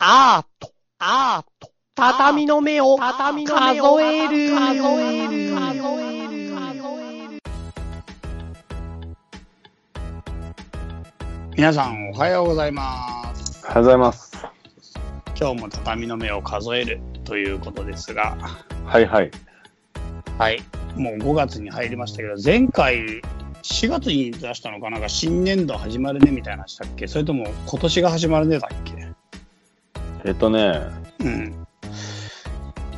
[0.00, 7.40] アート、アート、畳の目を、畳の目を数える、数える、数える、
[11.56, 13.60] 皆さんおはようございます。
[13.64, 14.36] おはようございます。
[15.36, 18.36] 今日も畳の目を数えるということですが、
[18.84, 19.32] はいはい。
[20.38, 20.62] はい、
[20.94, 23.20] もう5月に入りましたけど、前回
[23.64, 24.98] 4月に出したのかな？
[24.98, 27.08] んか新年度始まるねみたいなしたっけ？
[27.08, 28.96] それとも今年が始まるねだっけ？
[30.28, 30.78] えっとね、
[31.20, 31.66] うん。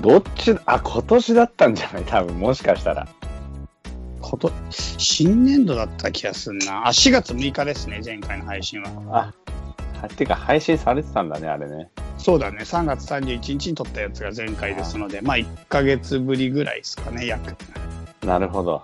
[0.01, 2.05] どっち、あ、今年だったんじゃない？
[2.05, 3.07] 多分、もしかしたら。
[4.21, 6.89] こと新年度だった気がするな。
[6.89, 8.91] あ、4月6日ですね、前回の配信は。
[9.11, 9.33] あ、
[10.03, 11.89] はてか配信されてたんだね、あれね。
[12.19, 17.55] そうだね、3月31日に撮ったやつが前回ですので、まあ1ヶ月ぶりぐらいですかね、約。
[18.27, 18.83] なるほど。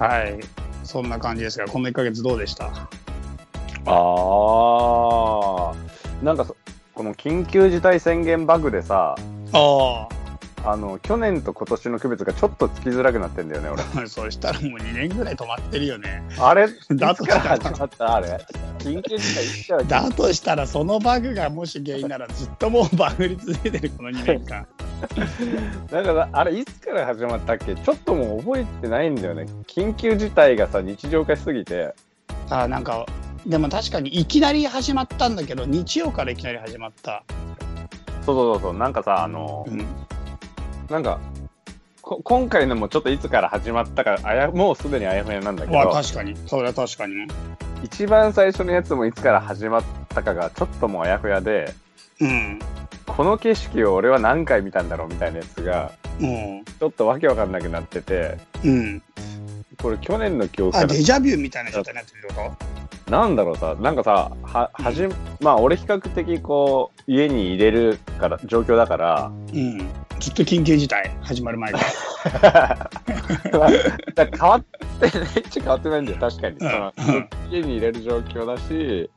[0.00, 0.40] はい。
[0.82, 2.66] そんな感じですが、この1ヶ月どうでした？
[3.86, 5.74] あー、
[6.24, 6.51] なんかそ、
[6.94, 9.14] この緊急事態宣言バグでさ、
[9.52, 10.08] あ
[10.64, 13.82] あの、去年と今年の区別がちょっとつきづらくなってんだよね、俺。
[14.04, 16.22] あ、 そしたらもう2年ぐらい止まってるよね。
[16.38, 18.14] あれ、だから始まった？
[18.16, 18.38] あれ？
[18.78, 24.66] 緊急事態だとしたら、そのバグがもし原因なら、ずっともうバグり続けてる、この2年間。
[25.90, 27.74] なんかあれいつから始まったっけ？
[27.74, 29.46] ちょっともう覚えてないんだよね。
[29.66, 31.94] 緊急事態がさ、日常化しすぎて。
[32.50, 33.04] あなんか、
[33.46, 37.24] でも確かにいきなり始まったんだけど、日曜からいきなり始まった。
[38.24, 39.84] そうそうそうそう、なんかさ、あの、うん。
[40.88, 41.18] なんか、
[42.02, 46.36] こ今回のもちょっといつから始まったか、あやもうすでにあやふやなんだけわど、確かに。
[46.46, 47.26] それは確かに。
[47.82, 51.74] 一番最初のやつもいつから始まったかがちょっともうあやふやで、
[52.20, 52.58] うん。
[53.06, 56.64] この景色を俺は何回見たんだろうみたいなやつが、うん。
[56.64, 59.02] ちょっとわけわかんなくなってて、うん。
[59.82, 62.52] これ去年の記憶あ、デ、ジャビューみたいな状態になってるってこ
[63.10, 65.08] なんだろうさ、なんかさ、は、はじ、
[65.40, 69.78] まあ俺比較的こう、家に入れるから、状況だから、とうん。
[70.20, 71.80] ずっと緊急事態始まる前 か
[72.42, 72.90] ら。
[73.58, 73.70] まあ
[74.14, 74.64] だ変わっ
[75.10, 76.58] てないっちゃ変わってないんだよ、確かに。
[76.60, 79.10] そのうん家に入れる状況だし、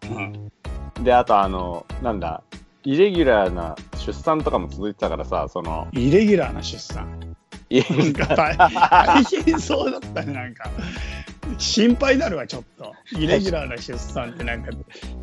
[0.97, 1.03] うん。
[1.03, 2.41] で、あとあの、なんだ、
[2.83, 7.34] イレギュラーな出産とかも続いてたからさ、その、イレギュラーな出産。
[7.69, 10.69] いなんか大大変そうだったね、なんか。
[11.57, 12.93] 心配になるわ、ちょっと。
[13.17, 14.71] イレギュラーな出産ってなんか、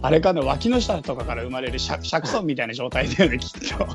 [0.03, 3.87] あれかな、脇の下とかから生まれるシャシャクソンみたいな状態だよね、きっと。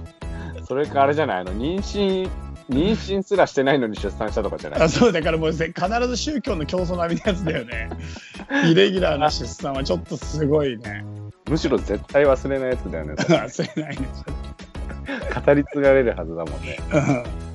[0.65, 2.29] それかあれじゃない、あの、妊娠、
[2.69, 4.81] 妊娠すらしてないのに出産したとかじゃない？
[4.81, 7.89] あそうだからもうぜ必ず宗教の競争並みのやつだよね。
[8.69, 11.05] イレギュラーな出産はちょっとすごいね。
[11.49, 13.13] むしろ絶対忘れないやつだよね。
[13.23, 14.07] 忘れないね。
[15.45, 16.77] 語り継がれるはずだもんね。
[16.93, 17.46] うん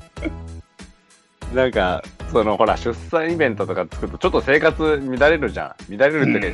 [1.55, 5.97] なんか、そのほら、出産イベントとか作ると、ちょっと生活乱れるじゃん。
[5.97, 6.53] 乱れるって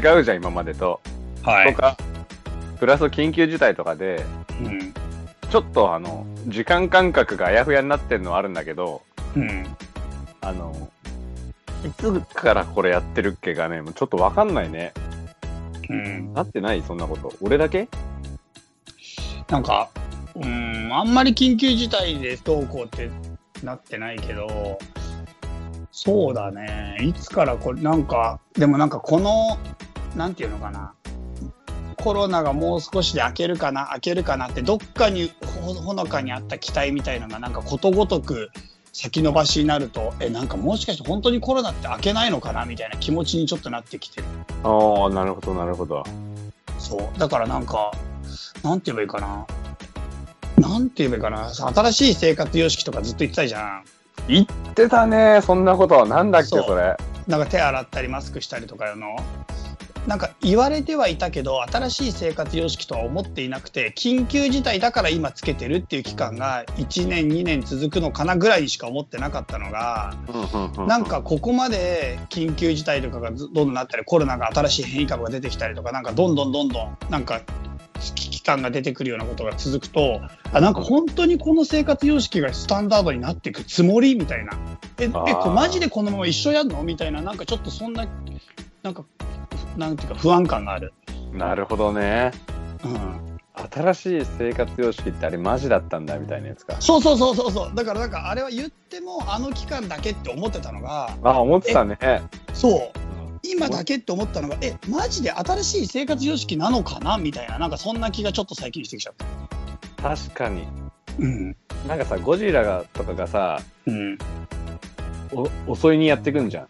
[0.00, 1.00] か、違うじゃん、今までと。
[1.42, 1.80] はいと。
[1.80, 1.96] か、
[2.78, 4.24] プラス緊急事態とかで、
[4.60, 4.92] うん。
[5.50, 9.02] ちょっとあの、時間感覚があやふやになってるのはあるんだけど、
[9.34, 9.66] うん。
[10.42, 10.90] あの、
[11.86, 14.92] いつからこれやってるっけがね、もうちょっとわかんないね。
[15.88, 16.34] うん。
[16.34, 16.82] なってない？
[16.82, 17.32] そんなこと。
[17.40, 17.88] 俺だけ？
[19.48, 19.88] なんか、
[20.34, 23.10] うん、あんまり緊急事態でどうこうって
[23.64, 24.78] なってないけど、
[25.90, 26.98] そうだね。
[27.02, 29.58] いつからこれ、なんか、でもなんかこの、
[30.16, 30.94] なんていうのかな。
[31.96, 35.32] コロナがもう少しで明けるかな、明けるかなって、どっかに
[35.64, 38.50] ほほのかにあった期待みたいのが、なんかことごとく
[38.92, 44.26] 先延ばしになると、え、なんかもしかして本当にコロナって明けないのかなみたいな気持ちにちょっとなってきてる。
[44.62, 46.04] ああ、なるほど、なるほど。
[46.78, 47.18] そう。
[47.18, 47.90] だからなんか、
[48.62, 49.46] なんて言えばいいかな。
[50.68, 51.50] なんて言えばいいかな。
[51.52, 53.84] 新しい生活様式とかずっと言ってたじゃん。
[54.28, 56.04] 言ってたね、そんなこと。
[56.04, 56.96] なんだっけ、それ。
[57.26, 59.16] なんか手洗ったりマスクしたりとかの。
[60.06, 70.14] なんか言われてはいたけど、新しい生活様式とは思っていなくて、緊急事態だから今つけてるっていう期間が1年、2年続くのかなぐらいにしか思ってなかったのが、
[70.86, 77.42] なんかここまで緊急事態とかがずどんどんなったりコロナが新しい変異株が出てきたりとかなんかどんどんどんどんなんか
[78.48, 84.52] 感が出てくるようなことが続くとあなんか本当にこの生活様式がスタンダードになっていくつもりみたいな
[84.98, 86.82] ええマジでこのまま一緒やんの？
[86.82, 88.06] みたいななんかちょっとそんな
[88.82, 89.04] なんか
[89.76, 90.94] なんていうか不安感がある。
[91.32, 92.32] なるほどね。
[92.84, 93.38] うん
[93.72, 96.76] 新しい生活様式ってあれマジだったんだみたいなやつか。
[96.80, 101.98] そうそうそうそうそうだからなんかあれは言ってもあの期間だけって思ってたのがあ、思ってたね。
[102.54, 102.97] そう
[103.50, 107.18] 今だけって思ったのがえマジで新しい生活様式なのかな？
[107.18, 109.14] みたいななんかそんな気がちょっと最近してきちゃっ
[109.96, 110.16] た。
[110.16, 110.66] 確かに。
[111.18, 111.56] うん
[111.86, 114.18] なんかさ、ゴジラがとかがさ、うん
[115.66, 116.66] お襲いにやってくんじゃん。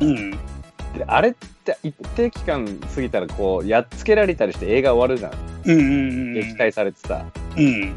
[0.00, 5.32] うんで、あれって一定期間過ぎたらこう、やっつけられたりして映画終わるじゃん。
[5.64, 5.90] うんうんう
[6.30, 6.34] ん。
[6.34, 7.24] 撃退されてさ、
[7.56, 7.94] うん。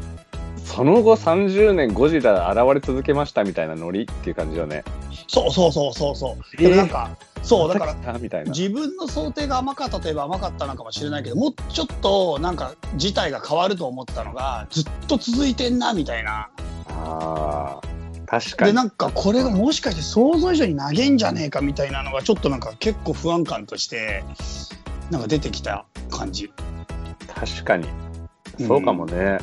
[0.76, 4.84] その後30年ゴジラ現れ続けましたみたいなノリっていう感じよね。
[5.26, 6.44] そうそうそうそうそう。
[6.58, 8.44] えーでもなんか、そう、だから。
[8.44, 16.50] 自分の想定が甘かったといえば甘かったのかもしれないけど、もうちょっとなんか事態が変わると思ってたのが、ずっと続いてんな、みたいな。
[16.90, 17.80] ああ、
[18.26, 18.76] 確かで、に。
[18.76, 24.24] なんかこれがもしかして想像以上に投げんじゃねえかみたいなのが、ちょっとなんか結構不安感として、
[25.10, 26.52] なんか出てきた感じ。
[27.34, 27.88] 確かに。
[28.58, 29.38] そうかもね。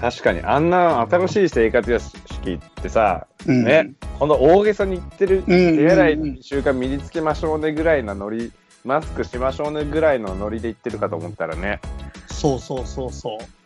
[0.00, 0.40] 確かに。
[0.40, 3.64] あんな新しい生活様式ってさ、うん。
[3.64, 8.50] ね、この大げさに言ってる、うん手洗い習慣身につけましょうねぐらいのノリ、
[8.84, 11.80] マスクしましょうねぐらいのノリで言ってるかと思ったらね、
[12.28, 13.59] そうそうそうそう。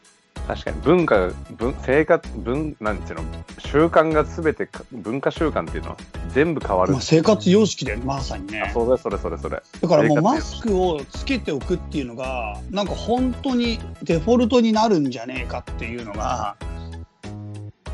[0.47, 3.25] 確かに文化が、文生活、文、なんていうの、
[3.59, 5.97] 習慣がすべてか、文化習慣っていうのは
[6.29, 6.93] 全部変わる。
[6.93, 8.71] まあ、生活様式でまさにねあ。
[8.71, 9.63] そうだ、それそれそれ。
[9.81, 16.57] だからもうマスクをつけておくっていうのが、なんか本当にデフォルトになるんじゃねえかっていうのが、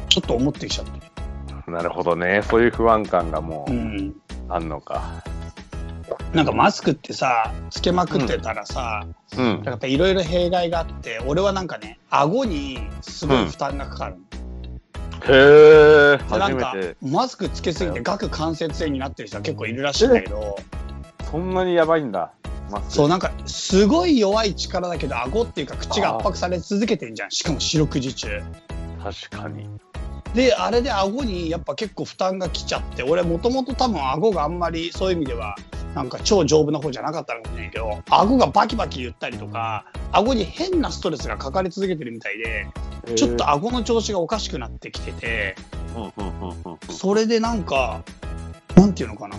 [0.09, 1.71] ちょっと思ってきちゃって。
[1.71, 2.43] なるほどね。
[2.43, 3.73] そういう不安感がもう。
[3.73, 4.15] うん
[4.51, 5.23] あんのか。
[6.35, 9.07] なんかマスクってさ、つけまくってたらさ、
[9.37, 9.63] うん。
[9.65, 14.17] やっぱいろいろ弊害があって、俺はなんかね、顎にすごい負担がかかる。
[15.27, 16.97] へえ、でなんか初めて。
[17.03, 20.57] マスクつけすぎて顎関節炎になってる人は結構いるらしいんだけど、
[21.31, 22.33] そんなにやばいんだ。
[22.89, 28.29] そうなんかすごい弱い力だけど顎っていうか口が圧迫され続けてんじゃんしかも四六時中
[29.03, 29.67] 確かに。
[30.35, 35.57] であれで顎にやっぱ結構負担がきちゃって俺もともと多分顎があんまりそういう意味では
[35.95, 42.69] なんか超丈夫な方じゃなかったのかもしれないけど顎がバキバキ言ったりとか顎に変なストレスがかかり続けてるみたいで
[43.17, 45.57] ちょっと顎の調子がおかしくなってきてて
[46.91, 48.03] それでなんか
[48.77, 49.37] なんていうのかな。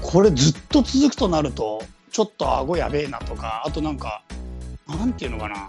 [0.00, 1.82] これずっと続くとなると
[2.12, 4.22] ちょっと顎やべえなとかあとなんか
[4.86, 5.68] なんていうのかな。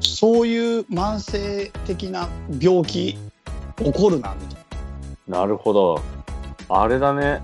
[0.00, 2.28] そういう慢性的な
[2.60, 3.18] 病気
[3.76, 4.64] 起こるなみたい
[5.28, 5.40] な。
[5.40, 6.02] なるほど。
[6.68, 7.40] あれだね。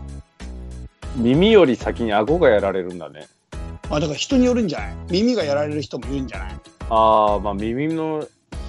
[1.16, 3.26] 耳より先に顎がやられるんだね。
[3.90, 4.94] まあだから人によるんじゃない？
[5.10, 6.52] 耳がやられる人もいるんじゃない？
[6.90, 8.26] ああ、まあ耳の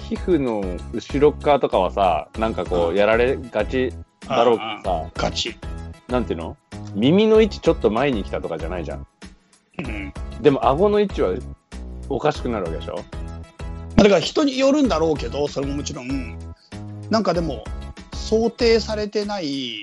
[0.08, 0.62] 皮膚の
[0.92, 3.92] 後ろ側とかはさ、なんかこううやられがち
[4.26, 5.56] だろうけどさ、ガチ。
[6.08, 6.56] なんていうの？
[6.94, 9.06] 耳の位置ちょっと前に来たとかじゃないじゃん。
[9.78, 10.12] うん。
[10.40, 11.34] でも顎の位置は
[12.08, 12.96] おかしくなるわけでしょ？
[12.96, 13.02] ま
[13.98, 16.36] あだから人によるんだろうけど、それももちろん、
[17.10, 17.64] なんかでも、
[18.12, 19.82] 想定されてない、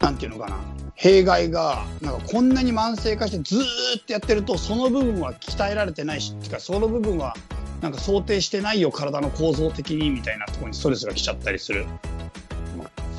[0.00, 0.56] なんていうのかな、
[0.94, 3.60] 弊害が、なんかこんなに慢性化してずー
[4.00, 7.36] っとやってると、その部分は鍛えられてないし、っていうか、その部分は、
[7.82, 11.86] なんか想定してないよ、体の構造的にみたいなところにストレスが来ちゃったりする。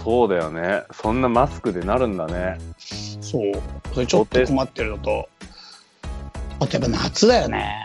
[0.04, 0.84] そうだよね。
[0.92, 2.58] そんなマスクでなるんだね。
[3.22, 3.52] そう。
[3.94, 5.30] それちょっと困ってるのと、
[6.60, 7.76] あとやっぱ夏だよね。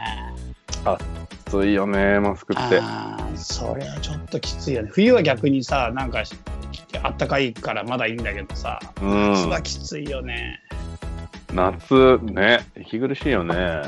[1.24, 1.24] き
[1.63, 2.81] ついよね、マスクって。
[2.81, 4.89] ああ、それはちょっときついよね。
[4.93, 6.25] 冬は逆にさ、なんか、
[7.03, 10.61] あったかいからまだいいんだけどさ、うん夏はきついよね。
[11.53, 13.83] 夏ね、息苦しいよね。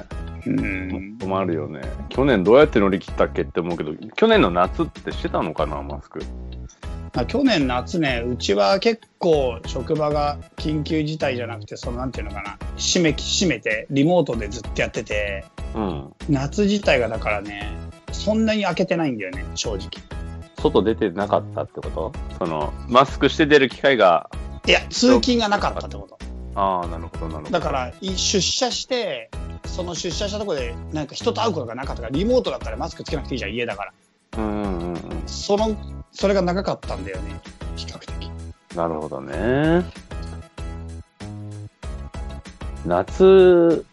[0.47, 1.19] うん。
[1.21, 1.81] 困るよね。
[2.09, 6.21] 去年どうやって乗り切ったっけって思うけど、去年の夏ってしてたのかな、マスク。
[7.17, 16.13] まあ、去年夏ね、うちは結構職場が緊急事態じゃなくて、そのなんていうのかな、閉め、閉めて、リモートでずっとやってて、うん。
[16.29, 17.73] 夏自体がだからね、
[18.13, 19.89] そんなに開けてないんだよね、正直。
[20.59, 22.13] 外出てなかったってこと？
[22.37, 24.29] その、マスクして出る機会が、
[24.67, 26.19] いや、通勤がなかったってこと。
[26.55, 27.51] ああ、なるほど、なるほど。
[27.51, 29.31] だから、い出社して、
[29.65, 33.93] その出社したところで、なんか人と会うことがなかったから、リモートだったらマスクつけなくていいじゃん、家だから。
[34.37, 34.99] うんうんうんうん。
[35.25, 35.75] その、
[36.17, 37.39] それが長かったんだよね、
[37.77, 38.31] 比較的。
[38.75, 39.85] なるほどね。
[42.87, 43.85] 夏、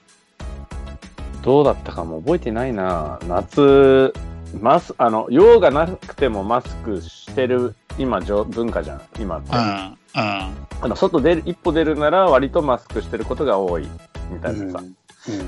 [1.41, 3.19] どうだったかも覚えてないな。
[3.27, 4.13] 夏、
[4.61, 9.49] マス、あの、用がなくてもマスクしてる、今、じょ文化じゃん、今って。
[9.57, 9.97] うん、うん。
[10.15, 13.87] あの外出る、一歩出るなら割とマスクしてることが多い、
[14.31, 14.79] みたいなさ。
[14.79, 14.95] うん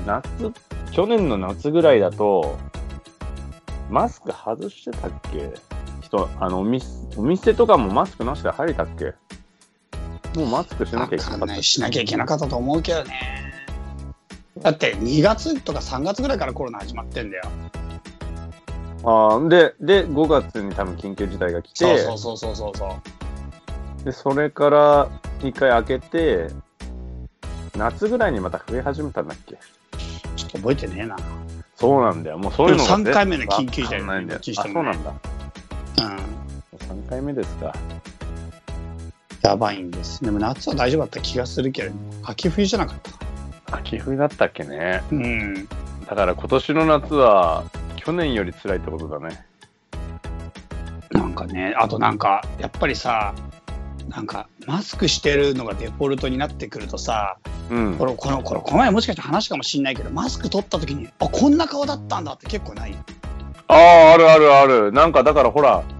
[0.06, 0.28] 夏、
[0.90, 2.58] 去年の夏ぐらいだと、
[3.88, 5.75] マスク外してたっけ？
[6.06, 6.86] 人、あの、お店、
[7.16, 9.14] お店とかもマスクなしで入れたっけ？
[10.38, 13.52] もうマスクしなきゃいけなかったわかんないしなきゃいけなかったと思うけどね。
[14.62, 17.44] だって2月とか3月ぐらいからコロナ始まってんだよ。
[19.04, 22.98] ああ、で、で、5月に多分緊急事態が来て、そうそうそうそうそうそ
[24.02, 24.04] う。
[24.04, 25.08] で、それから
[25.40, 26.48] 一回開けて、
[27.76, 29.56] 夏ぐらいにまた増え始めたんだっけ？
[30.36, 31.16] ちょっと覚えてねえな。
[31.76, 32.38] そうなんだよ。
[32.38, 34.40] もうそういうのがでも三回目の緊急事態わかんないんだよ。
[34.42, 35.14] そうなんだ。
[37.06, 37.08] うん。
[37.08, 37.74] 3回目ですか？
[39.42, 40.24] やばいんです。
[40.24, 41.92] でも夏は大丈夫だった気がするけど、
[42.24, 43.18] 秋冬じゃなかったか
[43.72, 45.02] 秋冬だったっけね。
[45.10, 45.18] な。
[45.18, 45.68] うん。
[46.06, 47.64] だから今年の夏は、
[47.96, 49.44] 去年より辛いってことだね。
[51.12, 53.34] なんかね、あとなんか、やっぱりさ、
[54.08, 57.38] なんか、マスクしてるのがデフォルトになってくるとさ、
[57.70, 58.06] うんこ。
[58.06, 62.96] の、この、この、この前もしかして話かもしんないけど、マスク取った時に、あ、こんな顔だったんだって結構ない？
[63.68, 64.92] ああ、あるあるある。
[64.92, 65.95] なんかだからほら、うん。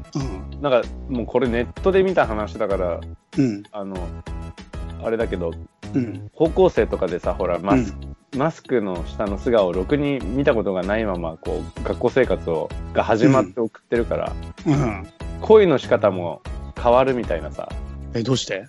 [0.68, 3.00] なんかもうこれネットで見た話だから、
[3.38, 3.62] うん。
[3.70, 3.96] あの、
[5.04, 5.52] あれだけど、
[5.94, 6.28] うん。
[6.34, 7.94] 高校生とかでさ、ほら、マス,、
[8.36, 14.32] マスクの下の素顔をろくに見たことがないまま、こう、学校生活をが始まって送ってるから、
[14.66, 15.06] うん。
[15.40, 16.42] 恋の仕方も
[16.82, 17.68] 変わるみたいなさ、
[18.14, 18.66] え、どうして？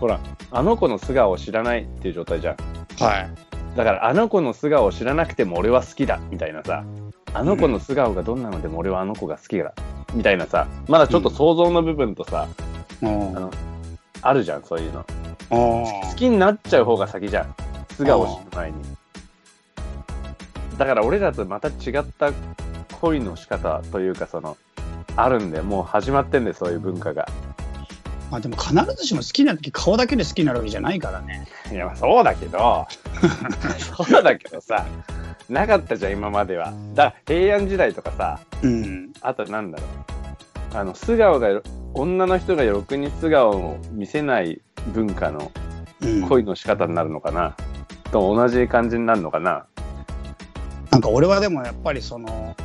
[0.00, 2.56] ほら、あの子の素顔を知らないっていう状態じゃん。
[3.02, 3.30] はい。
[3.74, 6.84] だから、あの子の素顔を知らなくても俺は好きだみたいなさ、
[7.34, 9.72] あの子の素顔がどんなのでも俺はあの子が好きだ
[10.14, 12.48] みたいなさ、まだちょっと想像の部分とさ、
[13.02, 13.36] うん。
[13.36, 13.50] あの
[14.22, 15.00] あるじゃん、そういうの。
[15.00, 15.04] あ
[15.50, 17.54] 好きになっちゃう方が先じゃん。
[17.90, 18.76] 素顔を知る前に。
[20.78, 22.32] だから俺らとまた違った
[23.00, 24.56] 恋の仕方というか、その、
[25.16, 27.28] あるんで、もう始まってんで、そういう文化が。
[28.30, 31.46] まあでも必ずしも好きな時顔だけで好きになるわけじゃないからね。
[31.70, 32.86] いや、まあそうだけど、
[33.96, 34.86] そうだけどさ、
[35.48, 36.72] なかったじゃん、今までは。
[36.94, 39.12] だ平安時代とかさ、うん。
[39.20, 40.76] あとなんだろう。
[40.76, 41.62] あの、素顔が、
[41.94, 44.60] 女の人がろくに素顔を見せない
[44.92, 45.50] 文化の
[46.00, 47.56] うん、恋の仕方になるのかな、
[48.12, 49.66] と同じ感じになるのかな
[50.90, 52.56] なんか俺はでもやっぱりその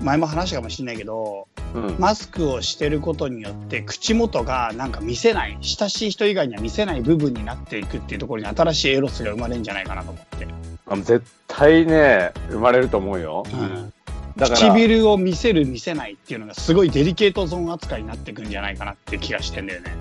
[0.00, 1.96] 前も話したかもしれないけどうん。
[1.98, 10.48] マスクをしてることによって口元がなんか見せない親しい人以外には見せない部分になっていくっていうところに新しいエロスが生まれるんじゃないかなと思って、
[10.86, 13.44] あ絶対ね、生まれると思うよ。
[13.52, 13.92] うん、
[14.36, 19.92] だから、唇を見せる見せないっていうのがすごいデリケートゾーン扱いになってくるんじゃないかなって気がしてんだよね。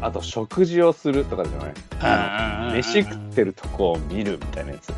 [0.00, 2.70] あと食事をするとかじゃない？
[2.70, 4.92] うん飯食ってるとこを見るみたいなやつ。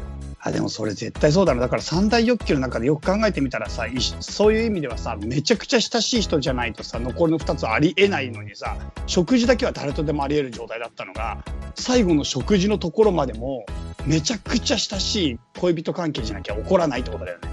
[0.46, 8.76] あでもそれ絶対そうだなだから三大欲求の中でよく考えてみたらさいそういう意味ではさめちゃくちゃ親しい人じゃないとさ残りの2つありえないのにさ
[9.06, 11.42] 食事だけは誰とでもありえる状態だったのが
[11.74, 13.66] 最後の食事のところまでも
[14.06, 17.48] めちゃくちゃ親しい恋人関係じゃなきゃ起こらないってことだよね。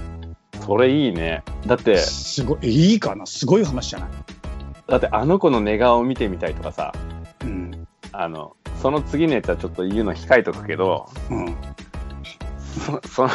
[0.64, 1.42] それいいね。
[1.66, 3.26] だって、すごいえいいかな？
[3.26, 4.10] すごい話じゃない？
[4.86, 6.92] だってあの子の寝顔を見てみたいとかさ、
[7.42, 11.56] うんあの、その次のやつはちょっと言うの控えとくけど、うん
[12.74, 13.30] そその、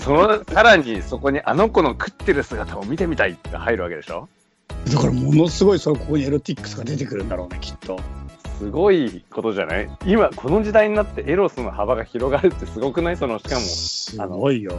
[0.00, 4.28] その、さらにそこにあの子の食ってる姿を見てみたいって入るわけでしょ？
[4.92, 7.98] だからものすごいそここにエロティックスが出てくるんだろうねきっと。
[8.58, 9.90] すごいことじゃない？
[10.06, 13.16] 今、この時代になってエロスの幅が広がるってすごくない？
[13.16, 14.74] その、しかも、すごいよ。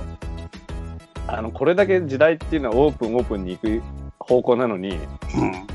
[1.28, 3.82] あの、これだけ時代っていうのはオープンオープンに行く
[4.20, 5.68] 方向なのに、うん。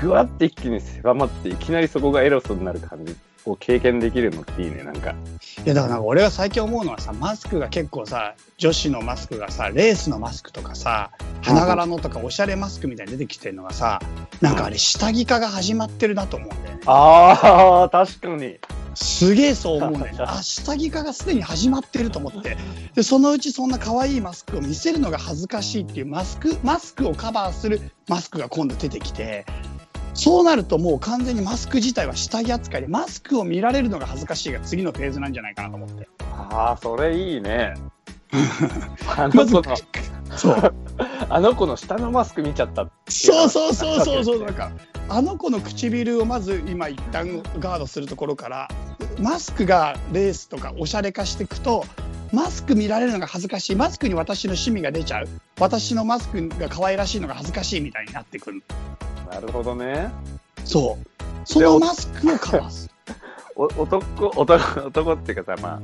[0.00, 5.14] ぐわって一気に狭まって、いきなりそこがエロスになる感じを経験できるのっていいね、なんか。
[5.64, 11.10] いやだからなんか俺が最近思うのはさマスクが結構さ女子のマスクがさレースのマスクとかさ
[11.42, 14.00] 花柄のとかおしゃれマスクみたいに出てきてるのがさ
[14.40, 18.58] なんかあれ下着化が始まってるなと思うんだよねああ、確かに。
[18.94, 22.56] すげえそう思うね あ下着化がすでに始まってると思って
[22.94, 29.46] でそのうちそんな可愛いマスクを見せるのが恥ずかしいっていうマスクマスクをカバーするマスクが今度出てきて
[30.18, 36.08] そうなるともう完全にマスク自体は下着扱いでマスクを見られるのが恥ずかしいが次のフェーズなんじゃないかなと思って。
[36.32, 37.74] ああ、それいいね。
[39.16, 39.76] あの子の、
[40.36, 40.74] そう。
[41.30, 44.72] あの子の下のマスク見ちゃったそうそうそうそうそうなんか
[45.08, 48.68] あの子の唇をまず今一旦ガードするところから
[49.20, 51.84] マスクがレースとかおしゃれ化していくと
[52.32, 53.76] マスク見られるのが恥ずかしい。
[53.76, 55.28] マスクに私の趣味が出ちゃう。
[55.60, 58.62] 私のマスクが可愛らしいのが恥ずかしいみたいになってくる
[59.30, 60.10] なるほどね。
[60.64, 61.04] そう
[61.44, 62.90] そのマスクをカバーす
[63.56, 65.80] お男、男、男っていうかさ、まあ、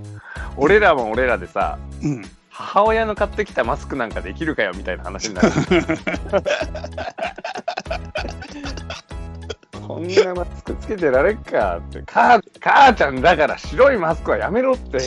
[0.56, 5.50] 俺らも俺らでさ、る、うん、母親の買ってきたマスクなんかできるかよみたいな話になる。
[9.86, 14.98] こんなマスクつけてられっかって、母母ちゃんだから白いマスクはやめろって。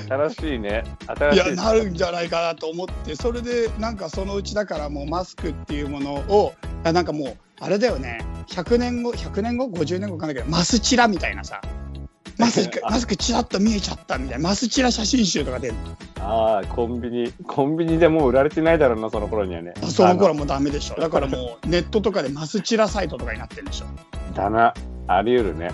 [0.00, 0.84] 新しいね。
[1.06, 1.48] 新いしい。
[1.50, 11.60] やなるんじゃないかなと思ってそれでなんかそのうちだからもうマスクっていうものをあなんかもうあれだよね100年後100年後？50年後かんないけどマスチラみたいなさ
[12.38, 15.74] マスクマスクチラッと見えちゃったみたいなマスチラ写真集とか出る
[16.20, 19.74] ああ、コンビニ、コンビニでもう売られてないだろうな、その頃にはね。
[19.76, 23.86] のその頃はもうダメでしょだからもうネットとかでマスチラサイトとかになってるでしょ、
[24.34, 24.72] だな。
[25.06, 25.70] あり得るね。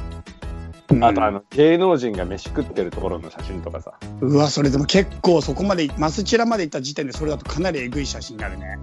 [1.02, 3.95] あと、あの、芸能人が飯食ってるところの写真とかさ。
[4.21, 8.78] うわそれでも結構そこまでマスチラまで行った時点でそれだとかなりえぐい写真になるね。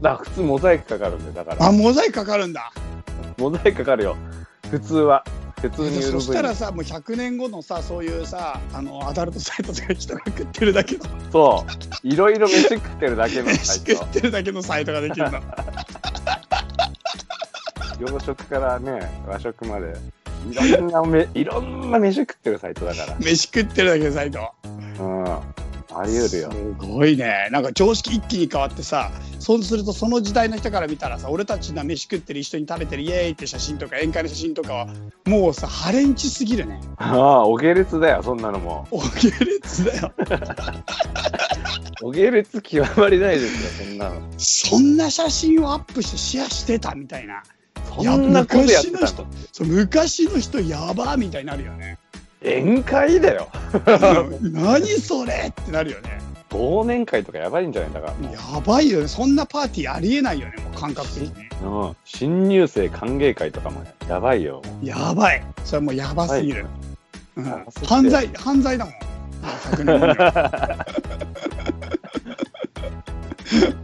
[0.00, 1.68] だから普通モザイクかかるんだよ、だから。
[1.68, 2.72] あモザイクかかるんだ。
[3.38, 4.16] モザイクかかるよ。
[4.70, 5.24] 普通は。
[5.60, 11.04] 普通にそしたらさもう100年後のさそういうさあのアダルトサイトとか人が食ってるだけの。
[11.30, 11.64] そ
[12.04, 12.08] う。
[12.08, 15.40] いろいろ飯食ってるだけのサ飯イ食ってるだけのサイトができるの。
[15.40, 15.46] ト
[18.00, 19.94] 洋食からね和食まで
[20.50, 24.38] いろんなめいろんな飯食ってるサイトだか飯食ってるだけのサイト？
[24.38, 24.52] ら
[25.00, 25.52] うん。
[25.94, 26.50] あり得るよ。
[26.50, 27.48] すごいね。
[27.50, 34.88] なんか常識一気に変わってさそうするとその時代の人から見たらさ俺たちが飯食ってる一緒に食べてるイエーイって写真とか宴会の写真とかは
[35.26, 36.80] もうさハレンチすぎるね。
[36.96, 38.86] ああお下劣だよそんなのも。
[38.90, 40.12] お下劣だよ。
[42.02, 44.20] お下劣極まりないですよそんなの。
[44.38, 47.42] そんな写真をアップしてシェアしてたみたいな
[47.88, 49.02] そんなことやってたの。
[49.02, 51.98] 昔の人そう昔の人やばみたいになるよね。
[52.42, 53.48] 宴会だよ。
[54.42, 56.18] 何それってなるよね。
[56.50, 57.90] 忘年会とかやばいんじゃない？
[57.90, 59.08] んだからやばいよね。
[59.08, 61.32] そんなパーティーありえないよねもう感覚的に。
[61.64, 64.60] うん、新入生歓迎会とかもやばいよ。
[64.82, 65.42] やばい。
[65.64, 66.66] それはもうやばすぎる、
[67.36, 67.64] うん。
[67.86, 68.94] 犯罪犯罪だもん。
[69.74, 69.84] 100
[73.64, 73.81] 年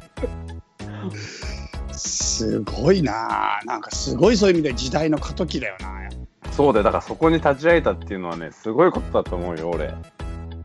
[2.39, 6.09] すごいなあなんかすごいそういう意味で時代の過渡期だよな
[6.53, 9.95] そうだよ、だからそこに立ち会えたっていうのはね、すごいことだと思うよ、俺。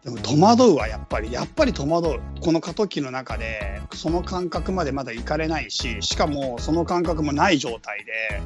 [0.03, 8.41] でも戸惑うわやっぱりやっぱり戸惑うこの過渡期の中でその感覚までまだ行かれないししかもその感覚もない状態で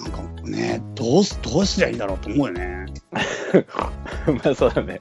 [0.00, 2.86] なんかねどうすどうすりゃいいんだろうと思うよね
[4.44, 5.00] まあそうだね。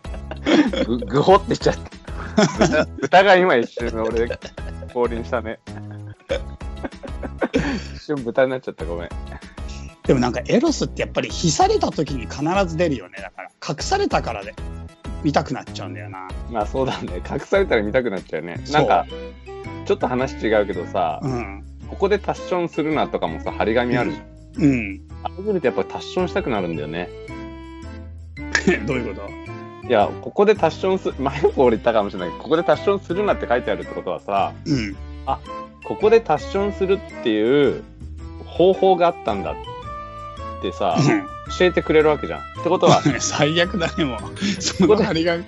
[0.87, 2.65] ぐ、ぐほってしちゃった。
[2.65, 4.27] 豚豚が今一瞬俺、
[4.91, 5.59] 降臨したね。
[8.03, 9.09] 一瞬豚になっちゃった、ごめん。
[10.05, 14.53] でもなんかエロスってやっぱり干された時に必ず出るよねだから隠されたからで
[15.23, 17.21] 見たくなっちゃうんだよなまあそうだね。
[17.29, 18.61] 隠されたら見たくなっちゃうね。
[18.73, 19.05] なんか、
[19.85, 24.63] ちょっと話違うけどさ、うんここでタッションするなとかもさ、張り紙あるじゃん。
[24.63, 27.07] うんあれ見るとやっぱタッションしたくなるんだよね。
[28.85, 29.21] どういうこ
[29.83, 29.87] と？
[29.87, 34.97] いや、ここでタッションす、前も俺言ったかもしれないけど、ここでタッションするなって書いてあるってことはさ、うん
[35.85, 37.83] ここでタッションするっていう
[38.57, 39.55] 方法があったんだっ
[40.61, 40.97] てさ、
[41.57, 42.39] 教えてくれるわけじゃん。
[42.39, 44.61] ってことは、う ん最悪だねもう。
[44.61, 45.47] その張り紙こ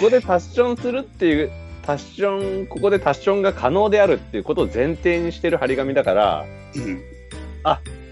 [0.00, 1.50] こでタッションするっていう、
[1.82, 6.44] タッション、ここでタッションが可能であるっていうことを前提にしてる張り紙だから、
[6.74, 7.02] うん。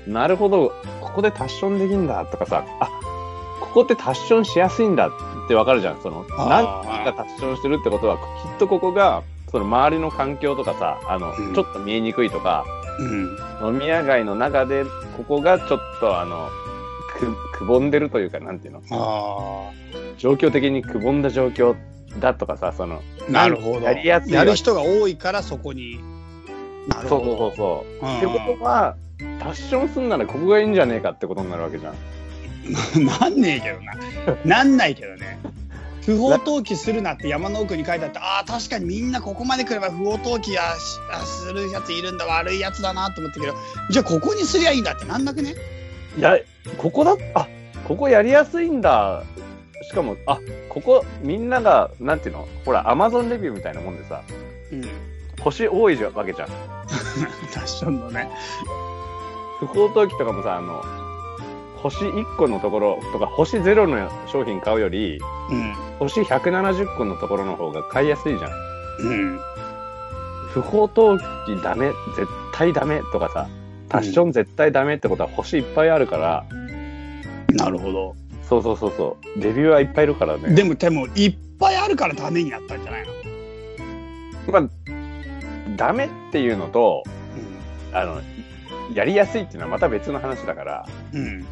[0.07, 2.89] なるほど、ここでタッションできんだとかさ、あ、
[3.61, 5.11] ここってタッションしやすいんだっ
[5.49, 6.01] てわかるじゃん。
[6.03, 6.49] その、何
[7.05, 8.23] がタッションしてるってことは、きっ
[8.59, 11.55] とここが、その周りの環境とかさ、あの、うん。
[11.55, 12.65] ちょっと見えにくいとか、
[12.99, 14.85] うん飲み屋街の中で、
[15.17, 16.49] ここがちょっとあの、
[17.19, 19.71] く、くぼんでるというか、なんていうのあ
[20.19, 21.77] 状況的にくぼんだ状況
[22.19, 26.01] だとかさ、その、あなるほどやりやすいわやる人が多いからそこに
[26.89, 28.07] なるほどそうそうそうそう。
[28.07, 28.97] うんってことは、
[29.41, 31.95] タッションすんならここがいいんじゃねえかってことになるわけじゃん。
[33.05, 34.57] なんねえけどな。
[34.57, 35.39] なんないけどね。
[36.05, 43.55] 不法投棄するなって山の奥に書いてあって、ああ、確かにみんなここまで来れば不法投棄やしあするやついるんだ、悪いやつだなと思ったけど、
[43.91, 45.55] じゃあここにすりゃいいんだってなんなくね？
[46.19, 46.38] いや、
[46.77, 47.47] ここだ、あ、
[47.87, 49.25] ここやりやすいんだ。
[49.88, 50.38] しかも、あ、
[50.69, 52.49] ここ、みんなが、なんていうの？
[52.65, 54.23] ほら、アマゾンレビューみたいなもんでさ、
[54.71, 54.85] うん。
[55.41, 56.49] 星多いじゃわけじゃん。
[56.49, 58.31] ファッションのね。
[59.59, 60.85] 不法投棄とかもさ、あの、
[61.83, 65.18] 星1個のところとか、星0の商品買うより、
[65.51, 65.75] うん。
[65.99, 68.51] 星170個のところの方が買いやすいじゃん。
[69.01, 69.40] うん。
[70.53, 73.49] 不法投棄ダメ、絶対ダメとかさ、
[73.88, 76.45] タッション絶対ダメってことは星いっぱいあるから、
[77.55, 78.14] なるほど。
[78.49, 80.55] そうそうそうそう、レビューはいっぱいいるからね。
[80.55, 83.05] でも、でも、いっぱいあるからダメになったんじゃない
[84.47, 84.53] の？
[84.53, 84.68] まあ、
[85.77, 87.03] ダメっていうのと、
[87.92, 88.21] あの、
[88.95, 91.47] やりやすいっていうのはまた別の話だから、うん。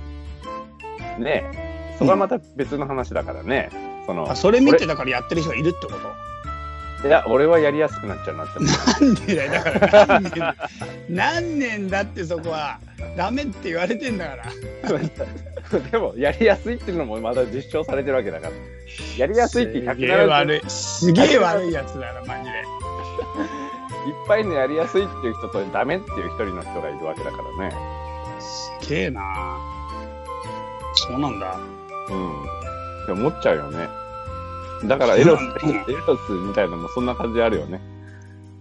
[1.18, 1.24] うん。
[1.24, 3.70] ね、そこはまた別の話だからね、
[4.06, 7.08] そのあ、、それ見てだからやってる人がいるってこと？
[7.08, 8.60] いや、俺はやりやすくなっちゃうなって。
[8.60, 9.52] なんでだよ。
[9.52, 10.54] だから何年、
[11.08, 12.78] 何年だってそこは。
[13.16, 14.44] ダメって言われてんだから。
[15.90, 18.52] でも、やりやすいっていうのもまだ実証されてるわけだから。
[19.16, 20.62] やりやすいってすげえ170悪い。
[20.68, 22.50] すげえ悪いやつだな、マジで。
[24.08, 27.74] いっぱいのやりやすいっていう人とダメっていう一人の人がいるわけだからね。
[28.38, 29.22] すげえな
[31.10, 31.58] そうなんだ。
[32.10, 32.42] うん。
[32.42, 33.88] って思っちゃうよね。
[34.84, 37.80] だからエロス、うんエロスみたいなのもそんな感じあるよね。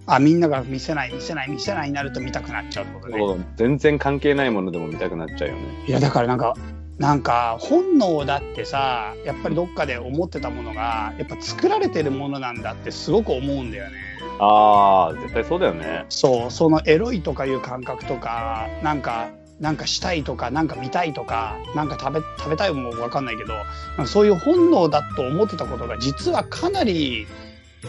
[0.06, 3.20] あ、みんなが見せない、見せない、見せないになると見たくなっちゃうってことね。
[3.20, 5.62] そう全然関係ないものでも見たくなっちゃうよね。
[5.88, 6.56] いや、だからなんか、
[6.98, 13.92] なんか本能だってさ、やっぱりどっかで思ってたものが、やっぱ作られてるものなんだってすごく思うんだよね。
[14.40, 16.06] ああ、絶対そうだよね。
[16.10, 19.30] そう、そのエロいとかいう感覚とか、なんか、
[19.60, 27.28] なんかしたいとか、なんか見たいとか、なんか食べ、食べたいもわかんないけど、そういう本能だと思ってたことが、実はかなり、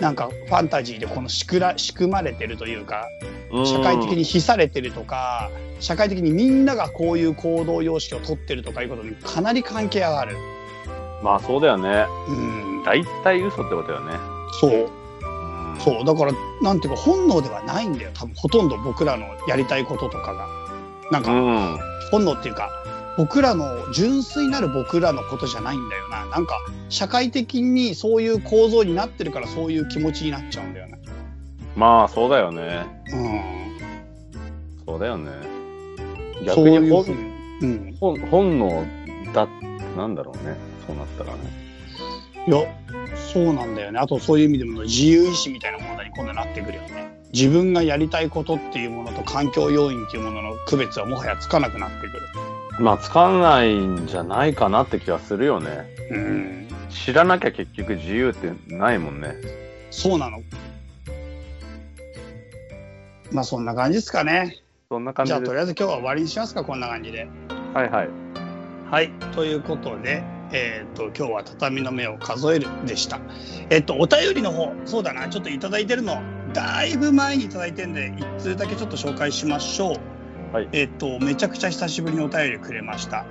[0.01, 3.07] なんかファンタジーでこの仕組ら仕組まれてるというか、
[3.65, 10.37] 社会的に非されてるとか、社会的にみんながこういう行動様式を取ってるとかいうことにかなり関係がある。
[11.23, 12.07] まあそうだよね。
[12.29, 12.85] うん。
[12.85, 14.13] 大体嘘ってことよね。
[14.61, 14.73] そう。
[14.73, 15.01] うん
[15.81, 16.05] そう。
[16.05, 18.11] だから、なんていうか本能ではないんだよ。
[18.15, 20.60] 多分ほとんど僕らのやりたいこととかが。
[21.11, 21.79] なんか、うん。
[22.11, 22.71] 本能っていうか、
[23.17, 26.27] 僕らの純粋なる僕らのことじゃないんだよな。
[26.27, 30.99] なんか、社会的にそういう構造になってるからそういう気持ちになっちゃうんだよね。
[31.77, 32.87] まあそうだよね。
[33.13, 33.41] うん。
[34.87, 35.31] そうだよね。
[36.45, 37.21] 逆に本いうふうに。
[37.61, 37.97] うん。
[38.01, 38.87] 本本能
[39.33, 40.57] だってなんだろうね。
[40.87, 41.39] そうなったらね。
[42.47, 42.59] いや、
[43.33, 43.99] そうなんだよね。
[43.99, 47.20] あとそういう意味でも自由意志みたいなものに今度なってくるよね。
[47.33, 52.23] 自分がやりたいことっていうものと環境要因っていうものの区別はもはやつかなくなってくる。
[52.81, 55.87] まあつかないんじゃないかなって気はするよね。
[56.11, 56.69] うん。
[56.89, 59.35] 知らなきゃ結局自由ってないもんね。
[59.91, 60.43] そうなの。
[63.31, 64.57] まあそんな感じですかね。
[64.89, 65.31] そんな感じ。
[65.31, 67.29] じゃあとりあえず今日は終わりにしますか、こんな感じで。
[67.75, 68.09] はいはい。
[68.91, 69.13] はい。
[69.37, 73.21] ということで、えっ、と、今日は畳の目を数えるでした。
[73.71, 76.21] えっ、と、お便りの方、そうだな、ちょっといただいてるの、
[76.53, 80.55] だいぶ前にいただいてるんで、一通だけちょっと紹介しましょう。
[80.55, 83.25] はいえっ、と、めちゃくちゃ久しぶりにお便りくれました。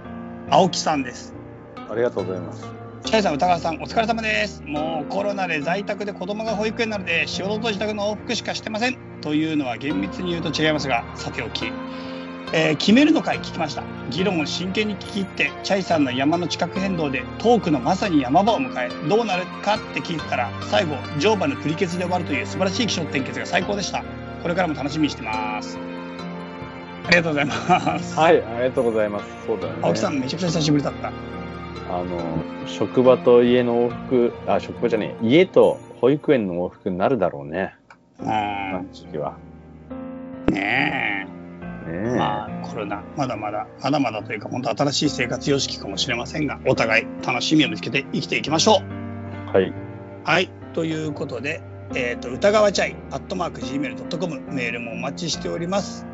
[0.49, 1.33] 青木さんです。
[1.89, 2.65] ありがとうございます。
[3.03, 4.61] チャイさん、歌川さん、お疲れ様です。
[4.65, 8.97] もうコロナで在宅で子供が保育園なので、仕事と自宅の往復しかしてません。
[9.21, 11.71] というのは厳密に言うと違いますが、さておき。
[12.51, 13.83] えー決めるの回聞きました。
[14.09, 24.03] 議論を真剣に聞き入って、チャイさんの山の地殻変動でトークのまさに山場を迎え、どうなるかって聞いてたら、最後、乗馬のプリケツで終わるという素晴らしい気象転結が最高でした。
[24.41, 25.77] これからも楽しみにしてます。
[27.05, 28.19] ありがとうございます。
[28.19, 29.25] はい、ありがとうございます。
[29.45, 29.79] そうだよね。
[29.83, 31.09] 青木さん、めちゃくちゃ久しぶりだった。
[31.09, 31.11] あ
[32.03, 32.07] の、
[32.65, 37.75] 職場と家の往復、あ、職場じゃねえ、家と保育園の往復になるだろうね。
[38.19, 38.85] うあん。
[38.85, 39.35] の時期は。
[40.51, 41.38] ねえ。
[41.89, 42.17] ねえ。
[42.17, 49.53] まあ、コロナ、まだまだ、まだまだというか、本当新しい生活様式かもしれませんが、お互い楽しみを見つけて生きていきましょう。
[49.53, 49.73] はい。
[50.23, 50.49] はい。
[50.73, 51.61] ということで、
[51.95, 56.05] えっ、と、歌川チャイ、アットマーク Gmail.com、メールもお待ちしております。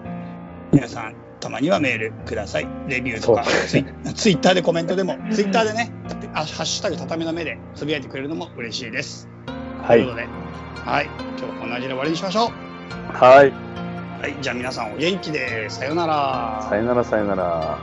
[0.72, 2.68] 皆さん、たまにはメールください。
[2.88, 5.92] レビューとか、ツイツイッターでコメントでも、ツイッターでね、
[6.34, 9.30] あハッシュタグ畳の目でつぶやいてくれるのも嬉しいです。
[9.82, 10.12] はいというこ。
[10.12, 10.28] とで、
[10.82, 11.06] はい。
[11.06, 12.52] 今日はこんな感じで終わりにしましょう。
[13.14, 13.65] はい。
[14.26, 14.36] はい。
[14.42, 16.66] じゃあ皆さんお元気で、さようなら。
[16.68, 17.78] さよならさよなら。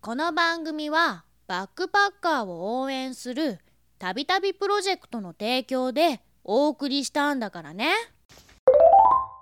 [0.00, 3.58] この番組はバックパッカーを応援する
[3.98, 7.90] たびたびプロジェクトの提供でお送りしたんだからね。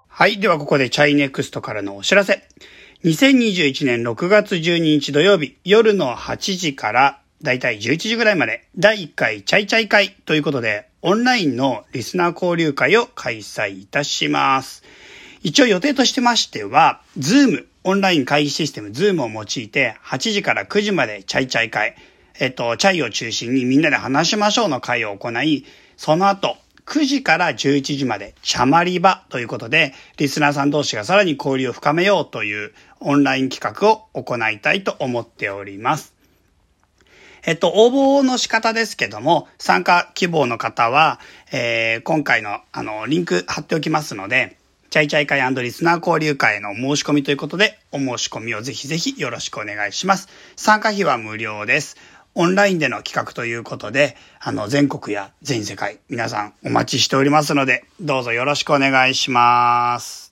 [0.09, 0.41] はい。
[0.41, 2.43] では、ここでチャイネクストからのお知らせ。
[3.05, 14.83] 2021年6月12日土曜日、夜の8時から、だいたい11時ぐらいまで、第1回チャイチャイ会ということで、オンラインのリスナー交流会を開催いたします。
[15.41, 21.95] 一応予定としてましては、ズーム、オンライン会議システムズームを用いて、8時から9時までチャイチャイ会、
[22.41, 25.65] えっと、チャイを中心にみんなで話しましょうの会を行い、
[25.97, 36.16] その後、9時から11時まで、チャマリバということで、リスナーさん同士がさらに交流を深めようというオンライン企画を行いたいと思っております。
[37.47, 41.21] えっと、応募の仕方ですけども、参加希望の方は、
[41.53, 44.57] えー今回の、あの、リンク貼っておきますので、
[44.91, 50.29] チャイチャイ会リスナー交流会の申し込みということで、お申し込みをぜひぜひよろしくお願いします。
[50.57, 51.97] 参加費は無料です。
[52.35, 60.26] オンラインでの企画ということで、あの、全国や全世界、皆さんお待ちしておりますので、どうぞよろしくお願いします。